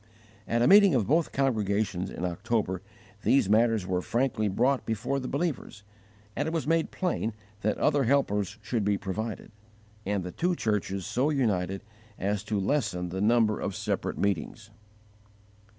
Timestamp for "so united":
11.05-11.83